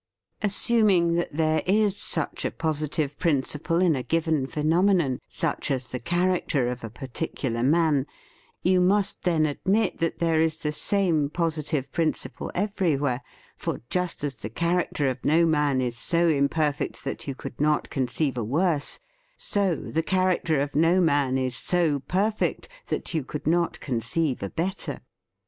Assuming 0.41 1.13
that 1.13 1.31
there 1.37 1.61
is 1.67 1.95
such 1.95 2.43
a 2.43 2.49
positive 2.49 3.19
principle 3.19 3.79
in 3.79 3.95
a 3.95 4.01
given 4.01 4.47
phenomenon— 4.47 5.19
such 5.43 5.69
as 5.69 5.85
the 5.85 5.99
character 5.99 6.67
of 6.69 6.83
a 6.83 6.89
particular 6.89 7.61
man— 7.61 8.07
you 8.63 8.81
must 8.81 9.21
then 9.21 9.45
ad 9.45 9.59
mit 9.63 9.99
that 9.99 10.17
there 10.17 10.41
is 10.41 10.57
the 10.57 10.71
same 10.71 11.29
positive 11.29 11.91
prin 11.91 12.13
ciple 12.13 12.49
everywhere, 12.55 13.21
for 13.55 13.81
just 13.91 14.23
as 14.23 14.37
the 14.37 14.49
char 14.49 14.83
acter 14.83 15.11
of 15.11 15.23
no 15.23 15.45
man 15.45 15.79
is 15.79 15.99
so 15.99 16.27
imperfect 16.27 17.03
that 17.03 17.27
you 17.27 17.35
could 17.35 17.61
not 17.61 17.91
conceive 17.91 18.39
a 18.39 18.43
worse, 18.43 18.97
so 19.37 19.75
the 19.75 20.01
character 20.01 20.59
of 20.59 20.75
no 20.75 20.99
man 20.99 21.37
is 21.37 21.55
so 21.55 21.99
perfect 21.99 22.67
that 22.87 23.13
you 23.13 23.23
could 23.23 23.45
not 23.45 23.79
conceive 23.79 24.41
a 24.41 24.49
better. 24.49 25.01